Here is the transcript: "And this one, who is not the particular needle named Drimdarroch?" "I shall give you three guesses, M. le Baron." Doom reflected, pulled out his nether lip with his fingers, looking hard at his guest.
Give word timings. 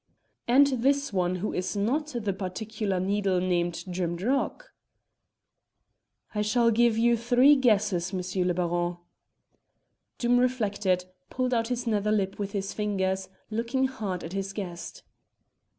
"And 0.47 0.65
this 0.65 1.13
one, 1.13 1.35
who 1.35 1.53
is 1.53 1.77
not 1.77 2.07
the 2.07 2.33
particular 2.33 2.99
needle 2.99 3.39
named 3.39 3.83
Drimdarroch?" 3.87 4.73
"I 6.33 6.41
shall 6.41 6.71
give 6.71 6.97
you 6.97 7.15
three 7.15 7.55
guesses, 7.55 8.11
M. 8.11 8.47
le 8.47 8.55
Baron." 8.55 8.97
Doom 10.17 10.39
reflected, 10.39 11.05
pulled 11.29 11.53
out 11.53 11.67
his 11.67 11.85
nether 11.85 12.11
lip 12.11 12.39
with 12.39 12.53
his 12.53 12.73
fingers, 12.73 13.29
looking 13.51 13.85
hard 13.85 14.23
at 14.23 14.33
his 14.33 14.53
guest. 14.53 15.03